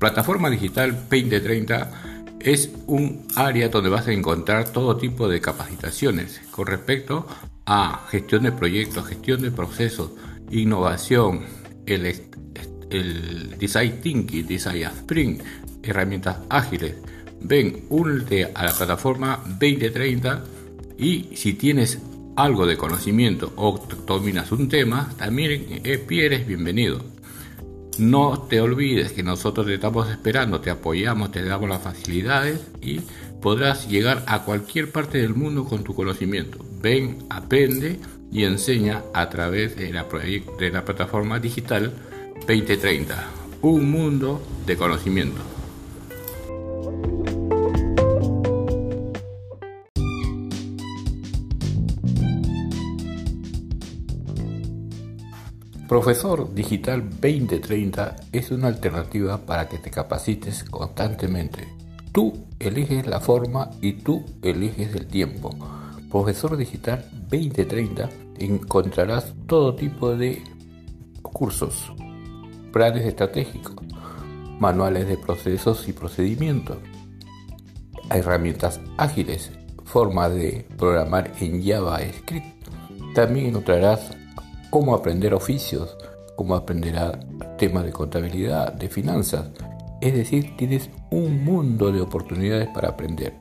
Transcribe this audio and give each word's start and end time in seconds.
Plataforma 0.00 0.48
Digital 0.48 0.92
2030 0.92 1.90
es 2.40 2.70
un 2.86 3.26
área 3.36 3.68
donde 3.68 3.90
vas 3.90 4.08
a 4.08 4.12
encontrar 4.12 4.70
todo 4.70 4.96
tipo 4.96 5.28
de 5.28 5.42
capacitaciones 5.42 6.40
con 6.50 6.66
respecto 6.66 7.26
a 7.66 8.06
gestión 8.08 8.44
de 8.44 8.52
proyectos, 8.52 9.06
gestión 9.06 9.42
de 9.42 9.50
procesos, 9.50 10.12
innovación, 10.50 11.44
el, 11.84 12.14
design 13.58 14.00
thinking, 14.00 14.46
design 14.46 14.84
sprint, 14.84 15.42
herramientas 15.82 16.38
ágiles. 16.48 16.94
Ven, 17.42 17.84
únete 17.90 18.50
a 18.54 18.64
la 18.64 18.72
plataforma 18.72 19.44
2030 19.46 20.44
y 20.96 21.28
si 21.36 21.52
tienes 21.52 21.98
algo 22.36 22.64
de 22.64 22.78
conocimiento 22.78 23.52
o 23.56 23.86
dominas 24.06 24.50
un 24.50 24.66
tema, 24.66 25.12
también 25.18 25.82
eres 25.84 26.46
bienvenido. 26.46 27.19
No 28.00 28.46
te 28.48 28.62
olvides 28.62 29.12
que 29.12 29.22
nosotros 29.22 29.66
te 29.66 29.74
estamos 29.74 30.10
esperando, 30.10 30.62
te 30.62 30.70
apoyamos, 30.70 31.32
te 31.32 31.44
damos 31.44 31.68
las 31.68 31.82
facilidades 31.82 32.58
y 32.80 33.02
podrás 33.42 33.88
llegar 33.88 34.24
a 34.26 34.42
cualquier 34.44 34.90
parte 34.90 35.18
del 35.18 35.34
mundo 35.34 35.66
con 35.66 35.84
tu 35.84 35.94
conocimiento. 35.94 36.64
Ven, 36.80 37.18
aprende 37.28 38.00
y 38.32 38.44
enseña 38.44 39.02
a 39.12 39.28
través 39.28 39.76
de 39.76 39.92
la, 39.92 40.08
plataforma 40.08 41.40
digital 41.40 41.92
2030. 42.48 43.22
Un 43.60 43.90
mundo 43.90 44.40
de 44.64 44.76
conocimiento. 44.78 45.59
Profesor 55.90 56.54
Digital 56.54 57.10
2030 57.10 58.14
es 58.30 58.52
una 58.52 58.68
alternativa 58.68 59.38
para 59.38 59.68
que 59.68 59.78
te 59.78 59.90
capacites 59.90 60.62
constantemente. 60.62 61.66
Tú 62.12 62.46
eliges 62.60 63.08
la 63.08 63.18
forma 63.18 63.70
y 63.80 63.94
tú 63.94 64.24
eliges 64.40 64.94
el 64.94 65.08
tiempo. 65.08 65.50
Profesor 66.08 66.56
Digital 66.56 67.04
2030 67.28 68.08
encontrarás 68.38 69.34
todo 69.48 69.74
tipo 69.74 70.14
de 70.14 70.44
cursos, 71.22 71.92
planes 72.72 73.04
estratégicos, 73.04 73.84
manuales 74.60 75.08
de 75.08 75.16
procesos 75.16 75.88
y 75.88 75.92
procedimientos, 75.92 76.76
herramientas 78.10 78.80
ágiles, 78.96 79.50
formas 79.86 80.32
de 80.34 80.68
programar 80.78 81.32
en 81.40 81.66
JavaScript. 81.66 82.46
También 83.12 83.46
encontrarás 83.46 84.12
cómo 84.70 84.94
aprender 84.94 85.34
oficios, 85.34 85.96
cómo 86.36 86.54
aprender 86.54 86.94
temas 87.58 87.84
de 87.84 87.92
contabilidad, 87.92 88.72
de 88.72 88.88
finanzas. 88.88 89.50
Es 90.00 90.14
decir, 90.14 90.56
tienes 90.56 90.88
un 91.10 91.44
mundo 91.44 91.92
de 91.92 92.00
oportunidades 92.00 92.68
para 92.68 92.88
aprender. 92.88 93.34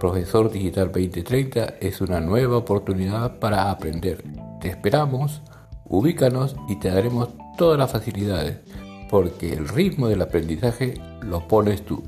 Profesor 0.00 0.50
Digital 0.50 0.86
2030 0.86 1.74
es 1.80 2.00
una 2.00 2.20
nueva 2.20 2.56
oportunidad 2.56 3.38
para 3.38 3.70
aprender. 3.70 4.24
Te 4.60 4.68
esperamos, 4.68 5.42
ubícanos 5.84 6.56
y 6.68 6.76
te 6.76 6.88
daremos 6.90 7.28
todas 7.56 7.78
las 7.78 7.92
facilidades, 7.92 8.58
porque 9.08 9.52
el 9.52 9.68
ritmo 9.68 10.08
del 10.08 10.22
aprendizaje 10.22 10.94
lo 11.22 11.46
pones 11.46 11.84
tú. 11.84 12.02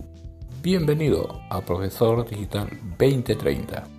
Bienvenido 0.62 1.41
a 1.49 1.61
Profesor 1.61 2.29
Digital 2.29 2.69
2030. 2.99 3.95